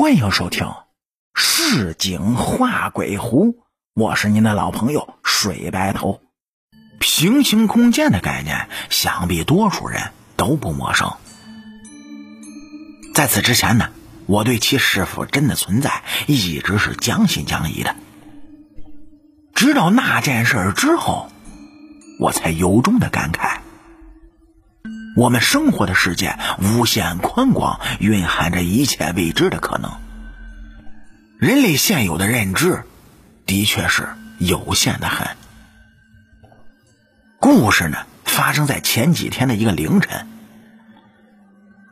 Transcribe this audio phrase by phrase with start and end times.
[0.00, 0.64] 欢迎收听
[1.34, 3.48] 《市井画鬼狐》，
[3.92, 6.22] 我是您的老朋友水白头。
[6.98, 11.12] 平行空间的概念，想必多数人都不陌生。
[13.12, 13.90] 在此之前呢，
[14.24, 17.94] 我对其是否真的存在，一直是将信将疑的。
[19.54, 21.30] 直到那件事之后，
[22.18, 23.59] 我才由衷的感慨：
[25.20, 29.92] 我们生活的世界无限宽广，蕴含着一切未知的可能。
[31.38, 32.84] 人类现有的认知，
[33.44, 35.36] 的确是有限的很。
[37.38, 40.26] 故事呢，发生在前几天的一个凌晨。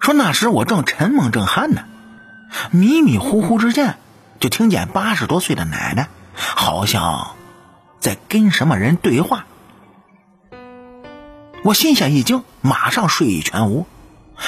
[0.01, 1.83] 说那时我正沉梦正酣呢，
[2.71, 3.99] 迷迷糊糊之间，
[4.41, 7.37] 就听见八十多岁的奶奶，好像
[8.01, 9.45] 在跟什么人对话。
[11.65, 13.87] 我心下一惊，马上睡意全无，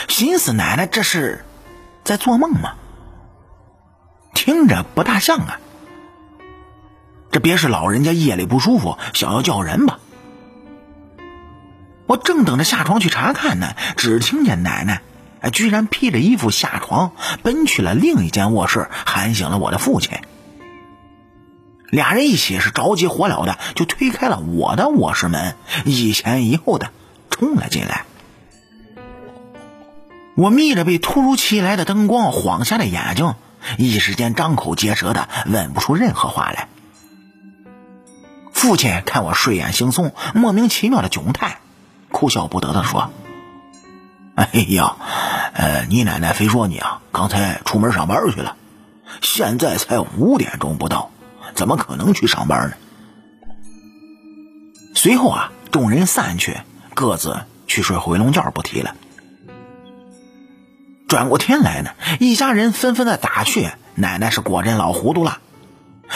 [0.09, 1.45] 心思奶奶这是
[2.05, 2.75] 在做梦吗？
[4.33, 5.61] 听着不大像啊，
[7.31, 9.99] 这别是老人家夜里不舒服，想要叫人吧？
[12.07, 15.03] 我正等着下床去查看呢，只听见奶奶，
[15.51, 20.19] 居然披着衣服下床，奔去了另一间卧室，喊醒了我的父亲。
[21.91, 26.93] 俩人一起是着急火燎的，就推开了我的卧室门，一前一后的
[27.41, 28.05] 冲了进来。
[30.37, 33.35] 我眯着被突如其来的灯光晃瞎的眼睛，
[33.79, 36.69] 一时间张口结舌的问不出任何话来。
[38.53, 41.61] 父亲看我睡眼惺忪、莫名其妙的窘态，
[42.13, 43.11] 哭笑不得的说
[44.37, 44.97] ：“哎呀，
[45.55, 48.57] 呃，你奶奶非说你啊，刚才出门上班去了，
[49.23, 51.11] 现在才五点钟不到。”
[51.55, 52.77] 怎么可能去上班呢？
[54.95, 56.59] 随后啊，众人散去，
[56.95, 58.95] 各自去睡回笼觉，不提了。
[61.09, 65.39] 转过天来呢，一家人纷纷的打趣：“奶奶是果真老糊涂了。”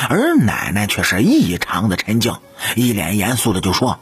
[0.08, 2.36] 而奶奶却是异常的沉静，
[2.77, 3.98] 一脸严肃的就说：“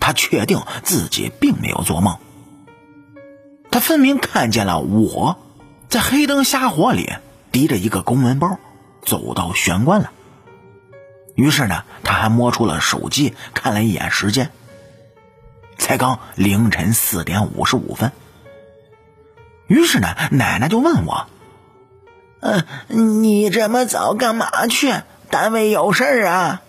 [0.00, 2.18] 她确定自己并没有做梦，
[3.70, 5.38] 她分明看见了我
[5.88, 7.12] 在黑灯瞎火里
[7.52, 8.58] 提着一个公文包。”
[9.00, 10.10] 走到玄关了，
[11.34, 14.50] 于是呢，他还摸出了手机，看了一眼时间，
[15.78, 18.12] 才刚凌晨四点五十五分。
[19.66, 21.26] 于是呢，奶奶就问我
[22.40, 24.94] ：“嗯，你这么早干嘛去？
[25.30, 26.62] 单位有事儿啊？”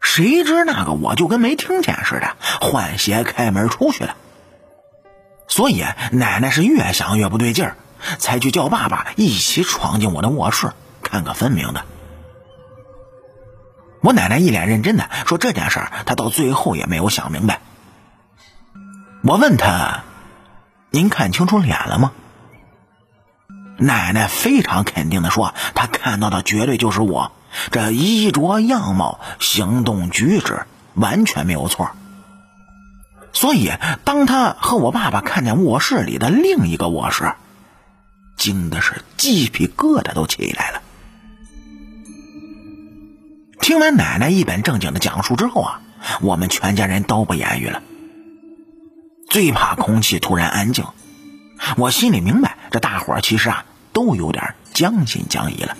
[0.00, 4.16] 谁知那个我就跟没听见似的，换鞋开门出去了。
[5.48, 7.76] 所以奶奶是越想越不对劲儿。
[8.18, 10.72] 才去叫爸爸一起闯进我的卧室
[11.04, 11.84] 看个分明的。
[14.02, 17.60] 我奶奶一脸认真的说：“这件事儿，她到最后也没有想明白。”
[19.22, 20.02] 我问她
[20.90, 22.10] ：“您看清楚脸了吗？”
[23.78, 27.32] 奶奶非常肯定的说：“她看到的绝对就是我，
[27.70, 31.92] 这衣着样貌、行动举止完全没有错。
[33.32, 33.72] 所以，
[34.04, 37.34] 当她和我爸爸看见卧室里的另一个卧室，
[38.36, 40.81] 惊的是鸡皮疙瘩都起来了。
[43.72, 45.80] 听完奶奶一本正经的讲述之后啊，
[46.20, 47.82] 我们全家人都不言语了。
[49.30, 50.84] 最怕空气突然安静，
[51.78, 55.78] 我心里明白，这大伙其实啊都有点将信将疑了。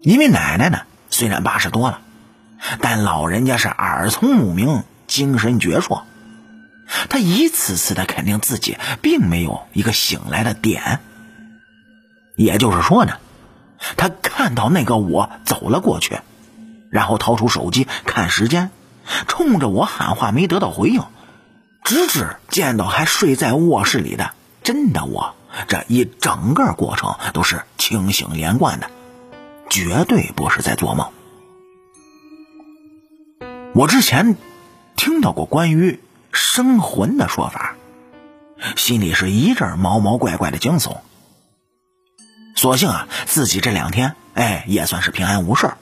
[0.00, 0.80] 因为奶奶呢
[1.10, 2.00] 虽然八十多了，
[2.80, 6.02] 但老人家是耳聪目明，精神矍铄。
[7.08, 10.98] 他一次次的肯定自己并没有一个醒来的点，
[12.34, 13.18] 也就是说呢，
[13.96, 16.18] 他看到那个我走了过去，
[16.90, 18.70] 然后掏出手机看时间，
[19.26, 21.02] 冲着我喊话没得到回应，
[21.84, 24.32] 直至见到还睡在卧室里的
[24.62, 25.34] 真的我，
[25.66, 28.90] 这一整个过程都是清醒连贯的，
[29.70, 31.08] 绝对不是在做梦。
[33.74, 34.36] 我之前
[34.96, 36.00] 听到过关于。
[36.30, 37.74] 生魂的说法，
[38.76, 40.98] 心里是一阵毛毛怪怪的惊悚。
[42.58, 45.74] 所幸啊，自己这两天哎也算是平安无事。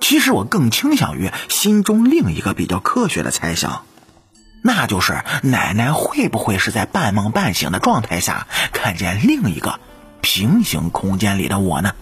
[0.00, 3.86] 其实我更倾向于心中另一个比较科学的猜想，
[4.60, 9.78] 那就是奶奶会不会是在半梦半醒的状态下看见另一个
[10.20, 11.92] 平行空间里的我呢？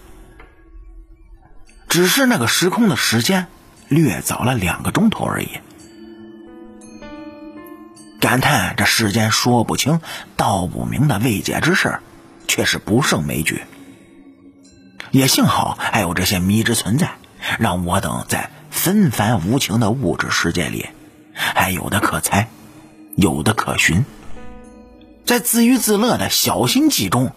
[1.87, 3.45] 只是那个时空的时间
[3.89, 5.49] 略早了两个钟头而已。
[8.19, 10.01] 感叹这世间说不清
[10.35, 11.99] 道不明的未解之事，
[12.47, 13.63] 却是不胜枚举。
[15.11, 17.17] 也幸好还有这些迷之存在，
[17.59, 20.87] 让我等在纷繁无情的物质世界里，
[21.33, 22.47] 还有的可猜，
[23.15, 24.05] 有的可寻。
[25.25, 27.33] 在自娱自乐的小心机中，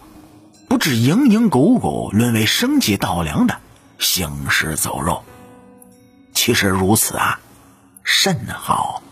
[0.67, 3.57] 不致蝇营狗苟，沦为生计稻粮的
[3.99, 5.23] 行尸走肉。
[6.33, 7.39] 其实如此啊，
[8.03, 9.03] 甚好。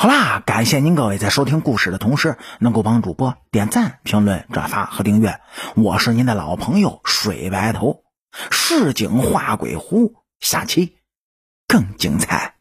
[0.00, 5.40] 好啦，感谢您各位在收听故事的同时，能够帮主播点赞、评论、转发和订阅。
[5.74, 8.04] 我是您的老朋友水白头，
[8.48, 10.98] 市井画鬼狐，下期
[11.66, 12.57] 更精彩。